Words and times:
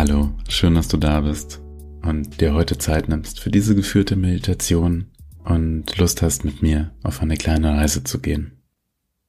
Hallo, 0.00 0.30
schön, 0.48 0.76
dass 0.76 0.88
du 0.88 0.96
da 0.96 1.20
bist 1.20 1.60
und 2.00 2.40
dir 2.40 2.54
heute 2.54 2.78
Zeit 2.78 3.10
nimmst 3.10 3.38
für 3.38 3.50
diese 3.50 3.74
geführte 3.74 4.16
Meditation 4.16 5.10
und 5.44 5.94
Lust 5.98 6.22
hast, 6.22 6.42
mit 6.42 6.62
mir 6.62 6.94
auf 7.02 7.20
eine 7.20 7.36
kleine 7.36 7.76
Reise 7.76 8.02
zu 8.02 8.18
gehen. 8.18 8.62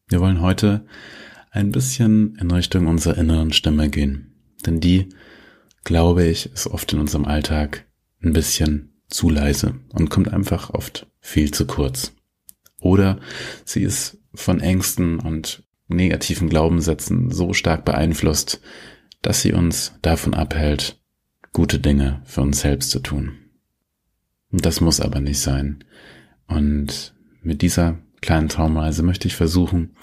Wir 0.08 0.22
wollen 0.22 0.40
heute 0.40 0.86
ein 1.52 1.74
bisschen 1.74 2.38
in 2.38 2.50
Richtung 2.52 2.88
unserer 2.88 3.18
inneren 3.18 3.52
Stimme 3.52 3.90
gehen, 3.90 4.34
denn 4.66 4.80
die, 4.80 5.10
glaube 5.84 6.24
ich, 6.24 6.54
ist 6.54 6.68
oft 6.68 6.94
in 6.94 7.02
unserem 7.02 7.26
Alltag 7.26 7.86
ein 8.24 8.32
bisschen 8.32 8.94
zu 9.10 9.30
leise 9.30 9.76
und 9.90 10.10
kommt 10.10 10.32
einfach 10.32 10.70
oft 10.70 11.06
viel 11.20 11.52
zu 11.52 11.68
kurz. 11.68 12.14
Oder 12.80 13.20
sie 13.66 13.84
ist 13.84 14.20
von 14.34 14.62
Ängsten 14.62 15.20
und 15.20 15.64
negativen 15.90 16.48
Glaubenssätzen 16.48 17.30
so 17.30 17.52
stark 17.52 17.84
beeinflusst, 17.84 18.62
dass 19.22 19.42
sie 19.42 19.54
uns 19.54 19.94
davon 20.02 20.34
abhält, 20.34 21.00
gute 21.54 21.80
Dinge 21.80 22.22
für 22.26 22.42
uns 22.42 22.62
selbst 22.62 22.92
zu 22.92 23.00
tun. 23.00 23.38
Das 24.52 24.82
muss 24.82 25.00
aber 25.00 25.20
nicht 25.20 25.40
sein. 25.40 25.84
Und 26.48 27.14
mit 27.42 27.62
dieser 27.62 28.00
kleinen 28.22 28.50
Traumreise 28.50 29.04
möchte 29.04 29.28
ich 29.28 29.36
versuchen, 29.36 29.96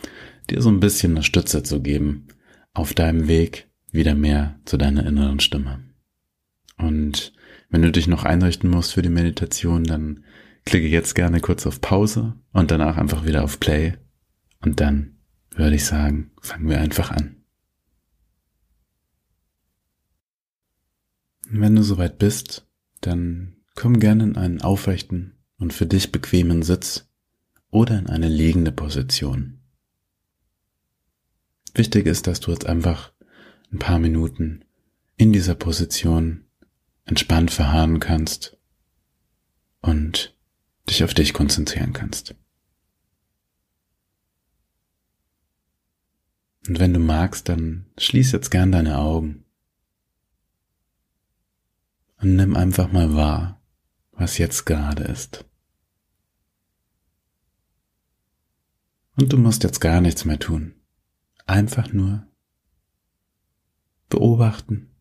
dir 0.50 0.62
so 0.62 0.70
ein 0.70 0.80
bisschen 0.80 1.12
eine 1.12 1.22
Stütze 1.22 1.62
zu 1.62 1.82
geben 1.82 2.28
auf 2.72 2.94
deinem 2.94 3.28
Weg 3.28 3.68
wieder 3.92 4.14
mehr 4.14 4.58
zu 4.64 4.76
deiner 4.76 5.06
inneren 5.06 5.40
Stimme. 5.40 5.80
Und 6.76 7.32
wenn 7.70 7.82
du 7.82 7.92
dich 7.92 8.06
noch 8.06 8.24
einrichten 8.24 8.70
musst 8.70 8.94
für 8.94 9.02
die 9.02 9.08
Meditation, 9.08 9.84
dann 9.84 10.24
klicke 10.64 10.86
jetzt 10.86 11.14
gerne 11.14 11.40
kurz 11.40 11.66
auf 11.66 11.80
Pause 11.80 12.34
und 12.52 12.70
danach 12.70 12.96
einfach 12.96 13.24
wieder 13.24 13.44
auf 13.44 13.60
Play. 13.60 13.94
Und 14.60 14.80
dann 14.80 15.18
würde 15.54 15.76
ich 15.76 15.84
sagen, 15.84 16.30
fangen 16.40 16.68
wir 16.68 16.80
einfach 16.80 17.10
an. 17.10 17.37
Wenn 21.50 21.76
du 21.76 21.82
soweit 21.82 22.18
bist, 22.18 22.66
dann 23.00 23.56
komm 23.74 24.00
gerne 24.00 24.24
in 24.24 24.36
einen 24.36 24.60
aufrechten 24.60 25.38
und 25.56 25.72
für 25.72 25.86
dich 25.86 26.12
bequemen 26.12 26.62
Sitz 26.62 27.08
oder 27.70 27.98
in 27.98 28.06
eine 28.06 28.28
liegende 28.28 28.70
Position. 28.70 29.60
Wichtig 31.74 32.06
ist, 32.06 32.26
dass 32.26 32.40
du 32.40 32.50
jetzt 32.50 32.66
einfach 32.66 33.12
ein 33.72 33.78
paar 33.78 33.98
Minuten 33.98 34.64
in 35.16 35.32
dieser 35.32 35.54
Position 35.54 36.44
entspannt 37.06 37.50
verharren 37.50 37.98
kannst 37.98 38.58
und 39.80 40.36
dich 40.90 41.02
auf 41.02 41.14
dich 41.14 41.32
konzentrieren 41.32 41.94
kannst. 41.94 42.34
Und 46.66 46.78
wenn 46.78 46.92
du 46.92 47.00
magst, 47.00 47.48
dann 47.48 47.86
schließ 47.96 48.32
jetzt 48.32 48.50
gern 48.50 48.70
deine 48.70 48.98
Augen 48.98 49.46
und 52.20 52.36
nimm 52.36 52.56
einfach 52.56 52.92
mal 52.92 53.14
wahr, 53.14 53.62
was 54.12 54.38
jetzt 54.38 54.66
gerade 54.66 55.04
ist. 55.04 55.44
Und 59.16 59.32
du 59.32 59.36
musst 59.36 59.64
jetzt 59.64 59.80
gar 59.80 60.00
nichts 60.00 60.24
mehr 60.24 60.38
tun. 60.38 60.74
Einfach 61.46 61.92
nur 61.92 62.26
beobachten 64.08 64.94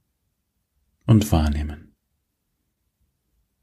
und 1.06 1.32
wahrnehmen. 1.32 1.96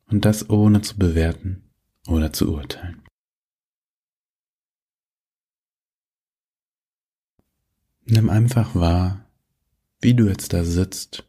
Und 0.07 0.25
das 0.25 0.49
ohne 0.51 0.83
zu 0.83 0.97
bewerten 0.97 1.71
oder 2.07 2.33
zu 2.33 2.53
urteilen. 2.53 3.03
Nimm 8.07 8.29
einfach 8.29 8.75
wahr, 8.75 9.31
wie 10.01 10.15
du 10.15 10.29
jetzt 10.29 10.53
da 10.53 10.63
sitzt 10.65 11.27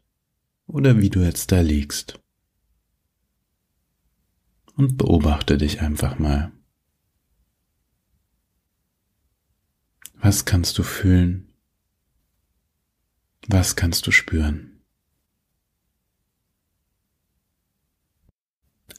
oder 0.66 0.98
wie 0.98 1.10
du 1.10 1.20
jetzt 1.20 1.52
da 1.52 1.60
liegst. 1.60 2.20
Und 4.74 4.98
beobachte 4.98 5.56
dich 5.56 5.80
einfach 5.80 6.18
mal. 6.18 6.52
Was 10.14 10.44
kannst 10.44 10.76
du 10.78 10.82
fühlen? 10.82 11.54
Was 13.48 13.76
kannst 13.76 14.06
du 14.06 14.10
spüren? 14.10 14.82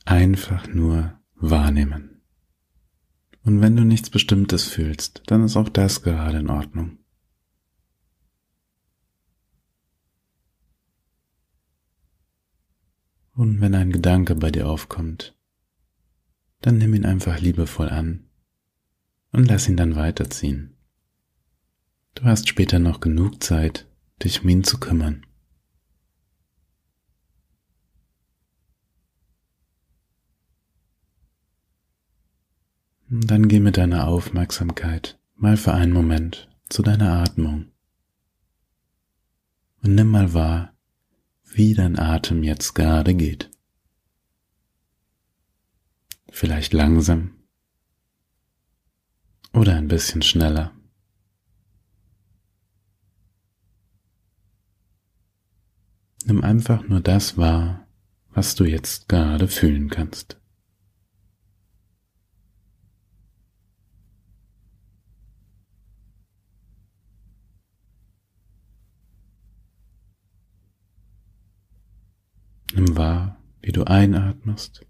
Einfach 0.05 0.67
nur 0.67 1.19
wahrnehmen. 1.35 2.22
Und 3.44 3.61
wenn 3.61 3.75
du 3.75 3.84
nichts 3.84 4.09
Bestimmtes 4.09 4.63
fühlst, 4.63 5.22
dann 5.28 5.44
ist 5.44 5.57
auch 5.57 5.69
das 5.69 6.01
gerade 6.01 6.39
in 6.39 6.49
Ordnung. 6.49 6.97
Und 13.37 13.61
wenn 13.61 13.75
ein 13.75 13.91
Gedanke 13.91 14.33
bei 14.33 14.49
dir 14.49 14.67
aufkommt, 14.67 15.37
dann 16.61 16.79
nimm 16.79 16.95
ihn 16.95 17.05
einfach 17.05 17.39
liebevoll 17.39 17.87
an 17.87 18.27
und 19.31 19.45
lass 19.47 19.69
ihn 19.69 19.77
dann 19.77 19.95
weiterziehen. 19.95 20.75
Du 22.15 22.23
hast 22.23 22.49
später 22.49 22.79
noch 22.79 22.99
genug 22.99 23.43
Zeit, 23.43 23.87
dich 24.23 24.41
um 24.41 24.49
ihn 24.49 24.63
zu 24.63 24.79
kümmern. 24.79 25.23
Dann 33.07 33.47
geh 33.47 33.59
mit 33.59 33.77
deiner 33.77 34.07
Aufmerksamkeit 34.07 35.19
mal 35.35 35.57
für 35.57 35.75
einen 35.75 35.93
Moment 35.93 36.49
zu 36.69 36.81
deiner 36.81 37.21
Atmung 37.21 37.71
und 39.83 39.93
nimm 39.93 40.09
mal 40.09 40.33
wahr, 40.33 40.76
wie 41.50 41.74
dein 41.74 41.97
Atem 41.97 42.44
jetzt 42.44 42.74
gerade 42.74 43.16
geht. 43.16 43.50
Vielleicht 46.30 46.74
langsam 46.74 47.34
oder 49.53 49.75
ein 49.75 49.88
bisschen 49.88 50.22
schneller. 50.22 50.72
Nimm 56.25 56.44
einfach 56.44 56.88
nur 56.88 57.00
das 57.00 57.38
wahr, 57.38 57.88
was 58.29 58.56
du 58.56 58.66
jetzt 58.66 59.08
gerade 59.08 59.47
fühlen 59.47 59.90
kannst. 59.90 60.40
Nimm 72.77 72.95
wahr, 72.95 73.41
wie 73.59 73.71
du 73.71 73.85
einatmest 73.85 74.85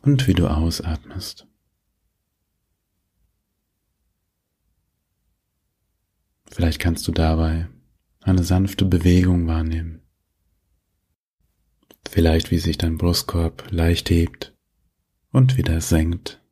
und 0.00 0.26
wie 0.26 0.32
du 0.32 0.48
ausatmest. 0.48 1.46
Vielleicht 6.46 6.80
kannst 6.80 7.06
du 7.06 7.12
dabei 7.12 7.68
eine 8.22 8.42
sanfte 8.42 8.86
Bewegung 8.86 9.46
wahrnehmen. 9.46 10.00
Vielleicht 12.08 12.50
wie 12.50 12.58
sich 12.58 12.78
dein 12.78 12.96
Brustkorb 12.96 13.70
leicht 13.72 14.08
hebt 14.08 14.56
und 15.32 15.58
wieder 15.58 15.82
senkt. 15.82 16.42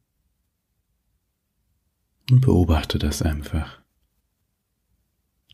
Und 2.30 2.42
beobachte 2.42 2.98
das 2.98 3.22
einfach. 3.22 3.80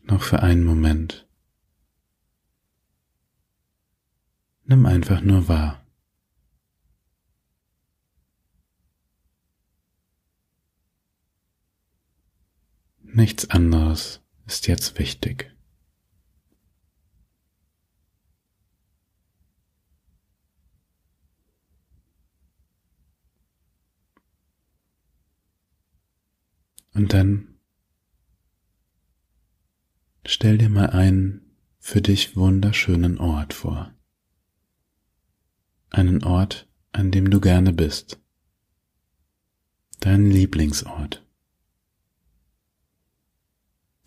Noch 0.03 0.21
für 0.21 0.43
einen 0.43 0.65
Moment. 0.65 1.28
Nimm 4.69 4.85
einfach 4.85 5.21
nur 5.21 5.47
wahr. 5.47 5.83
Nichts 13.01 13.49
anderes 13.49 14.21
ist 14.45 14.67
jetzt 14.67 14.99
wichtig. 14.99 15.51
Und 26.93 27.13
dann 27.13 27.59
stell 30.27 30.59
dir 30.59 30.69
mal 30.69 30.91
einen 30.91 31.57
für 31.79 32.03
dich 32.03 32.35
wunderschönen 32.35 33.17
Ort 33.17 33.55
vor 33.55 33.98
einen 35.89 36.23
Ort, 36.23 36.67
an 36.91 37.11
dem 37.11 37.29
du 37.29 37.39
gerne 37.39 37.73
bist. 37.73 38.19
Dein 39.99 40.29
Lieblingsort. 40.29 41.25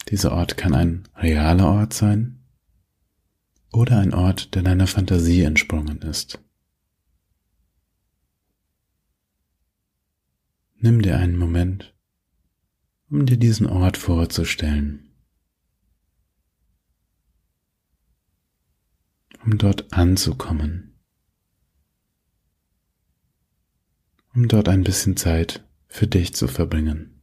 Dieser 0.08 0.32
Ort 0.32 0.56
kann 0.56 0.74
ein 0.74 1.08
realer 1.16 1.66
Ort 1.66 1.94
sein 1.94 2.44
oder 3.72 3.98
ein 3.98 4.14
Ort, 4.14 4.54
der 4.54 4.62
deiner 4.62 4.86
Fantasie 4.86 5.42
entsprungen 5.42 6.02
ist. 6.02 6.38
Nimm 10.76 11.00
dir 11.00 11.18
einen 11.18 11.36
Moment, 11.36 11.94
um 13.08 13.24
dir 13.26 13.36
diesen 13.36 13.66
Ort 13.66 13.96
vorzustellen. 13.96 15.12
um 19.44 19.58
dort 19.58 19.92
anzukommen, 19.92 20.91
um 24.34 24.48
dort 24.48 24.68
ein 24.68 24.82
bisschen 24.82 25.16
Zeit 25.16 25.66
für 25.88 26.06
dich 26.06 26.34
zu 26.34 26.48
verbringen. 26.48 27.22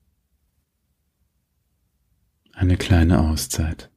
Eine 2.53 2.77
kleine 2.77 3.19
Auszeit. 3.21 3.89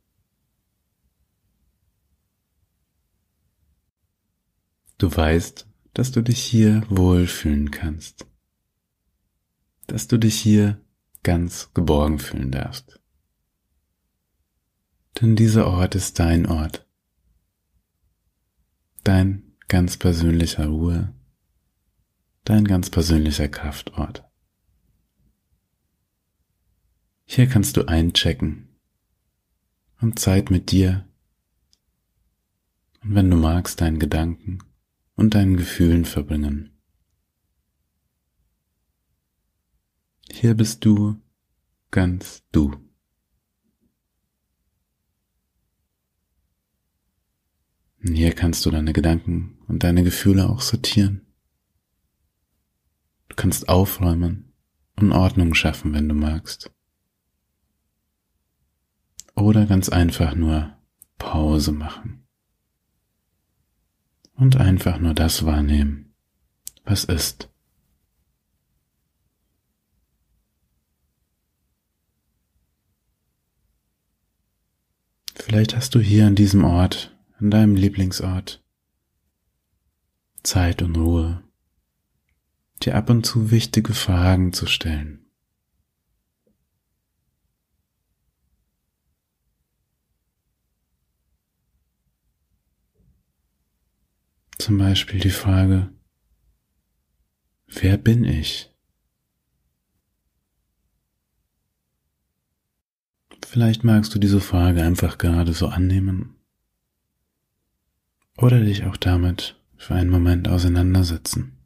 Du 4.98 5.14
weißt, 5.14 5.66
dass 5.94 6.12
du 6.12 6.22
dich 6.22 6.42
hier 6.42 6.84
wohlfühlen 6.88 7.70
kannst, 7.70 8.26
dass 9.88 10.06
du 10.06 10.16
dich 10.16 10.40
hier 10.40 10.80
ganz 11.22 11.74
geborgen 11.74 12.18
fühlen 12.18 12.52
darfst. 12.52 13.00
Denn 15.20 15.36
dieser 15.36 15.66
Ort 15.66 15.94
ist 15.94 16.18
dein 16.18 16.46
Ort, 16.46 16.86
dein 19.04 19.56
ganz 19.68 19.96
persönlicher 19.96 20.66
Ruhe, 20.66 21.12
dein 22.44 22.64
ganz 22.64 22.90
persönlicher 22.90 23.48
Kraftort. 23.48 24.24
Hier 27.24 27.46
kannst 27.46 27.76
du 27.76 27.86
einchecken 27.86 28.68
und 30.00 30.18
Zeit 30.18 30.50
mit 30.50 30.70
dir 30.70 31.08
und 33.02 33.14
wenn 33.14 33.30
du 33.30 33.36
magst, 33.36 33.80
deinen 33.80 33.98
Gedanken 33.98 34.58
und 35.14 35.34
deinen 35.34 35.56
Gefühlen 35.56 36.04
verbringen. 36.04 36.70
Hier 40.30 40.54
bist 40.54 40.84
du 40.84 41.20
ganz 41.90 42.42
du. 42.52 42.72
Und 48.04 48.14
hier 48.14 48.32
kannst 48.34 48.64
du 48.66 48.70
deine 48.70 48.92
Gedanken 48.92 49.58
und 49.68 49.84
deine 49.84 50.02
Gefühle 50.02 50.48
auch 50.48 50.60
sortieren. 50.60 51.31
Du 53.32 53.36
kannst 53.36 53.70
aufräumen 53.70 54.52
und 54.96 55.10
Ordnung 55.10 55.54
schaffen, 55.54 55.94
wenn 55.94 56.06
du 56.06 56.14
magst. 56.14 56.70
Oder 59.34 59.64
ganz 59.64 59.88
einfach 59.88 60.34
nur 60.34 60.76
Pause 61.16 61.72
machen 61.72 62.28
und 64.34 64.56
einfach 64.58 64.98
nur 64.98 65.14
das 65.14 65.46
wahrnehmen, 65.46 66.12
was 66.84 67.04
ist. 67.04 67.48
Vielleicht 75.36 75.74
hast 75.74 75.94
du 75.94 76.00
hier 76.00 76.26
an 76.26 76.34
diesem 76.34 76.64
Ort, 76.64 77.16
an 77.38 77.50
deinem 77.50 77.76
Lieblingsort, 77.76 78.62
Zeit 80.42 80.82
und 80.82 80.96
Ruhe, 80.96 81.42
dir 82.82 82.96
ab 82.96 83.10
und 83.10 83.24
zu 83.24 83.50
wichtige 83.50 83.94
Fragen 83.94 84.52
zu 84.52 84.66
stellen. 84.66 85.18
Zum 94.58 94.78
Beispiel 94.78 95.18
die 95.18 95.30
Frage, 95.30 95.90
wer 97.66 97.96
bin 97.96 98.24
ich? 98.24 98.72
Vielleicht 103.44 103.84
magst 103.84 104.14
du 104.14 104.18
diese 104.18 104.40
Frage 104.40 104.82
einfach 104.82 105.18
gerade 105.18 105.52
so 105.52 105.66
annehmen 105.66 106.36
oder 108.38 108.60
dich 108.60 108.84
auch 108.86 108.96
damit 108.96 109.60
für 109.76 109.94
einen 109.94 110.10
Moment 110.10 110.48
auseinandersetzen. 110.48 111.61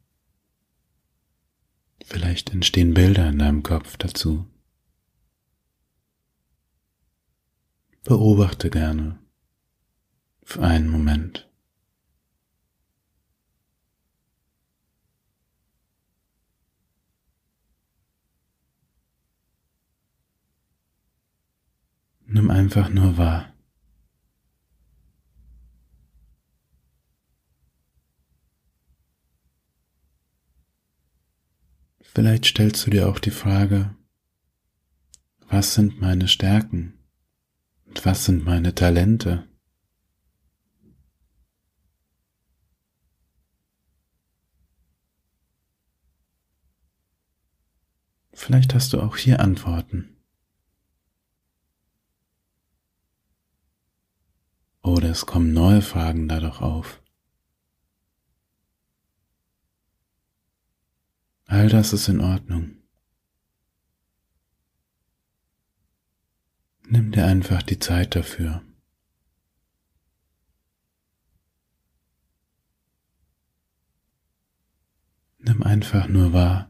Vielleicht 2.09 2.53
entstehen 2.53 2.93
Bilder 2.93 3.27
in 3.27 3.37
deinem 3.37 3.63
Kopf 3.63 3.97
dazu. 3.97 4.47
Beobachte 8.05 8.69
gerne 8.69 9.19
für 10.41 10.63
einen 10.63 10.87
Moment. 10.87 11.51
Nimm 22.25 22.49
einfach 22.49 22.87
nur 22.87 23.17
wahr. 23.17 23.56
Vielleicht 32.13 32.45
stellst 32.45 32.85
du 32.85 32.89
dir 32.89 33.09
auch 33.09 33.19
die 33.19 33.31
Frage, 33.31 33.95
was 35.49 35.75
sind 35.75 36.01
meine 36.01 36.27
Stärken 36.27 36.97
und 37.85 38.05
was 38.05 38.25
sind 38.25 38.43
meine 38.43 38.73
Talente? 38.73 39.47
Vielleicht 48.33 48.73
hast 48.73 48.93
du 48.93 49.01
auch 49.01 49.17
hier 49.17 49.39
Antworten. 49.39 50.17
Oder 54.81 55.09
es 55.09 55.25
kommen 55.25 55.53
neue 55.53 55.81
Fragen 55.81 56.27
dadurch 56.27 56.61
auf. 56.61 57.01
All 61.47 61.69
das 61.69 61.93
ist 61.93 62.07
in 62.07 62.21
Ordnung. 62.21 62.75
Nimm 66.89 67.11
dir 67.11 67.25
einfach 67.25 67.63
die 67.63 67.79
Zeit 67.79 68.15
dafür. 68.15 68.61
Nimm 75.39 75.63
einfach 75.63 76.07
nur 76.07 76.33
wahr, 76.33 76.69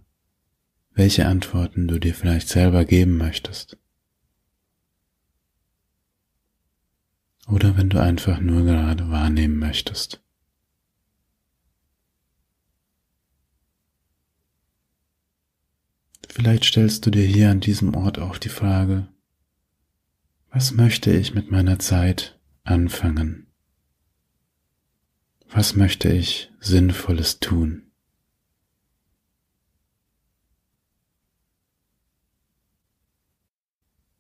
welche 0.92 1.28
Antworten 1.28 1.88
du 1.88 2.00
dir 2.00 2.14
vielleicht 2.14 2.48
selber 2.48 2.86
geben 2.86 3.18
möchtest. 3.18 3.78
oder 7.48 7.78
wenn 7.78 7.90
du 7.90 8.02
einfach 8.02 8.40
nur 8.40 8.64
gerade 8.64 9.10
wahrnehmen 9.10 9.58
möchtest. 9.58 10.22
Vielleicht 16.30 16.66
stellst 16.66 17.06
du 17.06 17.12
dir 17.12 17.26
hier 17.26 17.52
an 17.52 17.60
diesem 17.60 17.96
Ort 17.96 18.20
auch 18.20 18.38
die 18.38 18.50
Frage, 18.50 19.08
was 20.52 20.72
möchte 20.72 21.12
ich 21.12 21.34
mit 21.34 21.52
meiner 21.52 21.80
Zeit 21.80 22.40
anfangen? 22.64 23.48
Was 25.50 25.76
möchte 25.76 26.10
ich 26.10 26.52
Sinnvolles 26.60 27.40
tun? 27.40 27.84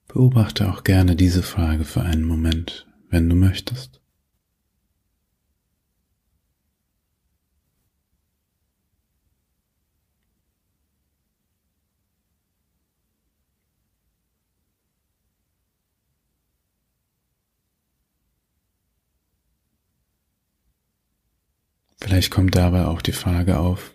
Beobachte 0.07 0.69
auch 0.71 0.83
gerne 0.83 1.15
diese 1.15 1.43
Frage 1.43 1.83
für 1.83 2.01
einen 2.01 2.23
Moment 2.23 2.87
wenn 3.09 3.29
du 3.29 3.35
möchtest. 3.35 4.01
Vielleicht 22.07 22.31
kommt 22.31 22.55
dabei 22.55 22.85
auch 22.85 23.01
die 23.01 23.11
Frage 23.11 23.59
auf, 23.59 23.93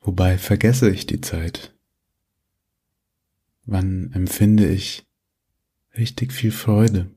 wobei 0.00 0.36
vergesse 0.36 0.90
ich 0.90 1.06
die 1.06 1.20
Zeit? 1.20 1.72
Wann 3.66 4.10
empfinde 4.12 4.66
ich 4.68 5.06
richtig 5.96 6.32
viel 6.32 6.50
Freude? 6.50 7.14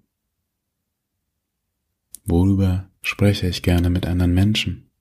Worüber 2.25 2.91
spreche 3.01 3.47
ich 3.47 3.63
gerne 3.63 3.89
mit 3.89 4.05
anderen 4.05 4.35
Menschen? 4.35 4.91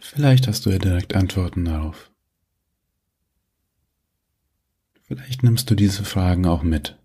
Vielleicht 0.00 0.48
hast 0.48 0.64
du 0.64 0.70
ja 0.70 0.78
direkt 0.78 1.14
Antworten 1.14 1.66
darauf. 1.66 2.10
Vielleicht 5.02 5.42
nimmst 5.42 5.70
du 5.70 5.74
diese 5.74 6.06
Fragen 6.06 6.46
auch 6.46 6.62
mit. 6.62 7.01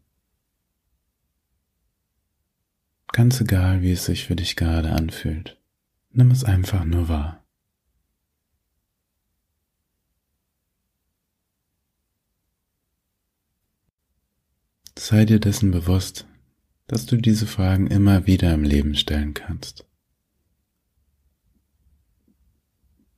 Ganz 3.17 3.41
egal, 3.41 3.81
wie 3.81 3.93
es 3.93 4.05
sich 4.05 4.25
für 4.25 4.35
dich 4.35 4.55
gerade 4.55 4.91
anfühlt, 4.91 5.59
nimm 6.11 6.29
es 6.29 6.43
einfach 6.43 6.85
nur 6.85 7.09
wahr. 7.09 7.43
sei 14.99 15.25
dir 15.25 15.39
dessen 15.39 15.71
bewusst, 15.71 16.27
dass 16.85 17.07
du 17.07 17.17
diese 17.17 17.47
Fragen 17.47 17.87
immer 17.87 18.27
wieder 18.27 18.53
im 18.53 18.63
Leben 18.63 18.93
stellen 18.93 19.33
kannst. 19.33 19.87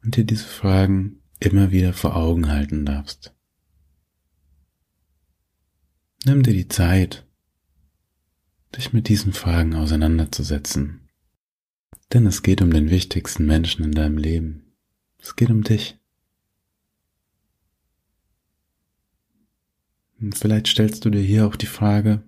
Und 0.01 0.15
dir 0.15 0.23
diese 0.23 0.47
Fragen 0.47 1.21
immer 1.41 1.71
wieder 1.71 1.91
vor 1.91 2.15
Augen 2.15 2.47
halten 2.47 2.85
darfst. 2.85 3.35
Nimm 6.23 6.41
dir 6.41 6.53
die 6.53 6.69
Zeit, 6.69 7.28
dich 8.75 8.93
mit 8.93 9.09
diesen 9.09 9.33
Fragen 9.33 9.75
auseinanderzusetzen. 9.75 11.09
Denn 12.13 12.25
es 12.25 12.43
geht 12.43 12.61
um 12.61 12.71
den 12.71 12.89
wichtigsten 12.89 13.45
Menschen 13.45 13.83
in 13.83 13.91
deinem 13.91 14.17
Leben. 14.17 14.73
Es 15.19 15.35
geht 15.35 15.49
um 15.49 15.63
dich. 15.63 15.97
Und 20.19 20.37
vielleicht 20.37 20.67
stellst 20.67 21.05
du 21.05 21.09
dir 21.09 21.21
hier 21.21 21.47
auch 21.47 21.55
die 21.55 21.65
Frage, 21.65 22.23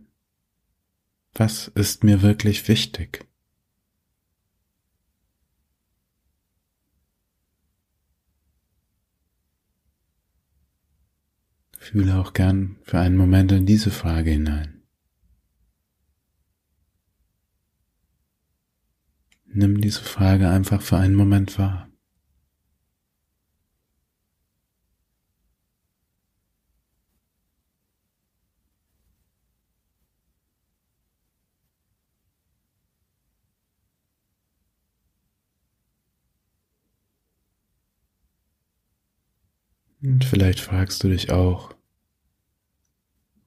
was 1.34 1.70
ist 1.70 2.04
mir 2.04 2.22
wirklich 2.22 2.68
wichtig? 2.68 3.28
Fühle 11.78 12.20
auch 12.20 12.34
gern 12.34 12.78
für 12.84 13.00
einen 13.00 13.18
Moment 13.18 13.52
in 13.52 13.66
diese 13.66 13.92
Frage 13.92 14.32
hinein. 14.32 14.81
Nimm 19.54 19.82
diese 19.82 20.02
Frage 20.02 20.50
einfach 20.50 20.82
für 20.82 20.98
einen 20.98 21.16
Moment 21.16 21.60
wahr. 21.60 21.90
Und 40.02 40.24
vielleicht 40.24 40.62
fragst 40.62 41.04
du 41.04 41.10
dich 41.10 41.30
auch, 41.32 41.76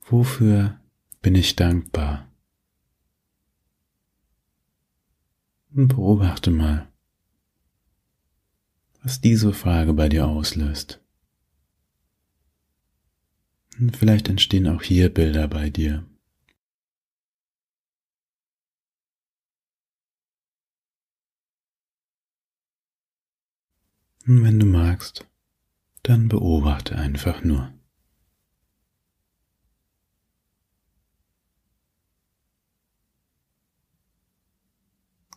wofür 0.03 0.79
bin 1.23 1.35
ich 1.35 1.57
dankbar? 1.57 2.29
Und 5.75 5.89
beobachte 5.89 6.53
mal, 6.53 6.89
was 9.03 9.21
diese 9.21 9.53
Frage 9.53 9.93
bei 9.93 10.09
dir 10.09 10.27
auslöst. 10.27 11.01
Und 13.81 13.97
vielleicht 13.97 14.29
entstehen 14.29 14.69
auch 14.69 14.83
hier 14.83 15.13
Bilder 15.13 15.49
bei 15.49 15.71
dir. 15.71 16.07
Und 24.27 24.45
wenn 24.45 24.61
du 24.61 24.67
magst, 24.67 25.27
dann 26.03 26.29
beobachte 26.29 26.97
einfach 26.97 27.43
nur. 27.43 27.74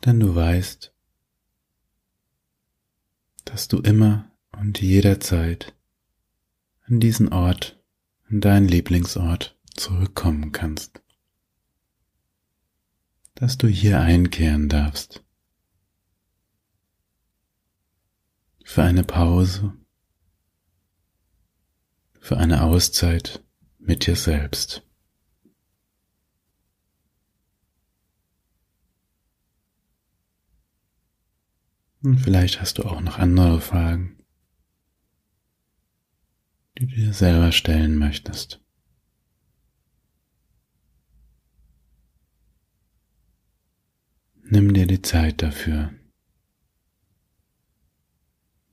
Denn 0.05 0.19
du 0.19 0.35
weißt, 0.35 0.93
dass 3.45 3.67
du 3.67 3.79
immer 3.79 4.31
und 4.51 4.81
jederzeit 4.81 5.75
an 6.85 6.99
diesen 6.99 7.31
Ort, 7.33 7.81
an 8.29 8.41
deinen 8.41 8.67
Lieblingsort 8.67 9.57
zurückkommen 9.75 10.51
kannst. 10.51 11.01
Dass 13.35 13.57
du 13.57 13.67
hier 13.67 13.99
einkehren 14.01 14.69
darfst. 14.69 15.23
Für 18.63 18.83
eine 18.83 19.03
Pause 19.03 19.73
für 22.27 22.35
eine 22.35 22.61
Auszeit 22.61 23.41
mit 23.79 24.05
dir 24.05 24.17
selbst. 24.17 24.83
Und 32.03 32.19
vielleicht 32.19 32.61
hast 32.61 32.77
du 32.77 32.83
auch 32.83 33.01
noch 33.01 33.17
andere 33.17 33.59
Fragen, 33.59 34.17
die 36.77 36.85
du 36.85 36.95
dir 36.95 37.13
selber 37.13 37.51
stellen 37.51 37.97
möchtest. 37.97 38.61
Nimm 44.49 44.73
dir 44.73 44.87
die 44.87 45.01
Zeit 45.01 45.41
dafür, 45.41 45.93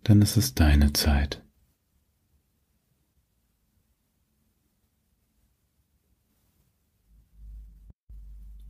denn 0.07 0.23
es 0.23 0.37
ist 0.37 0.61
deine 0.61 0.93
Zeit. 0.93 1.45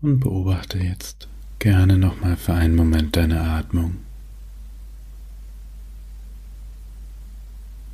und 0.04 0.20
beobachte 0.20 0.78
jetzt 0.78 1.28
gerne 1.58 1.96
nochmal 1.96 2.36
für 2.36 2.52
einen 2.52 2.76
Moment 2.76 3.16
deine 3.16 3.40
Atmung. 3.40 4.03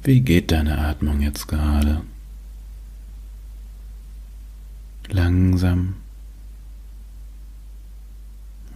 Wie 0.02 0.21
geht 0.23 0.50
deine 0.50 0.78
Atmung 0.78 1.21
jetzt 1.21 1.47
gerade? 1.47 2.02
Langsam 5.09 5.97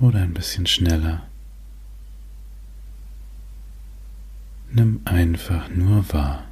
oder 0.01 0.21
ein 0.21 0.35
bisschen 0.35 0.67
schneller? 0.67 1.23
Nimm 4.71 5.01
einfach 5.05 5.69
nur 5.71 6.13
wahr. 6.13 6.45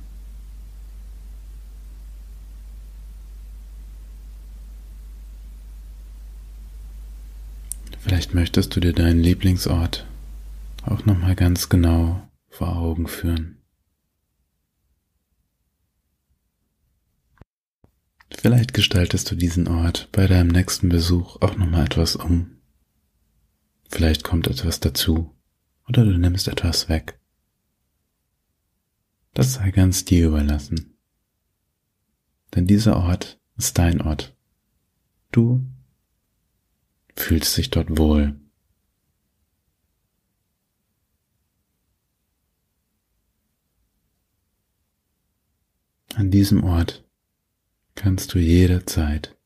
Vielleicht 7.99 8.35
möchtest 8.35 8.75
du 8.75 8.81
dir 8.81 8.93
deinen 8.93 9.21
Lieblingsort 9.21 10.07
auch 10.85 11.05
nochmal 11.05 11.35
ganz 11.35 11.69
genau 11.69 12.27
vor 12.51 12.77
Augen 12.77 13.07
führen. 13.07 13.62
Vielleicht 18.43 18.75
gestaltest 18.75 19.31
du 19.31 19.37
diesen 19.37 19.69
Ort 19.69 20.09
bei 20.11 20.27
deinem 20.27 20.49
nächsten 20.49 20.89
Besuch 20.89 21.41
auch 21.43 21.55
nochmal 21.55 21.85
etwas 21.85 22.17
um. 22.17 22.57
Vielleicht 23.89 24.25
kommt 24.25 24.49
etwas 24.49 24.81
dazu 24.81 25.33
oder 25.87 26.05
du 26.05 26.19
nimmst 26.19 26.49
etwas 26.49 26.89
weg. 26.89 27.21
Das 29.33 29.53
sei 29.55 29.71
ganz 29.71 30.05
dir 30.05 30.27
überlassen. 30.27 30.99
Denn 32.53 32.67
dieser 32.67 32.97
Ort 32.97 33.39
ist 33.57 33.79
dein 33.79 34.01
Ort. 34.01 34.37
Du 35.31 35.65
fühlst 37.15 37.57
dich 37.57 37.71
dort 37.71 37.97
wohl. 37.97 38.41
An 46.17 46.33
diesem 46.33 46.65
Ort 46.65 47.05
kannst 47.95 48.35
du 48.35 48.39
jederzeit 48.39 49.37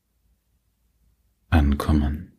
ankommen. 1.51 2.36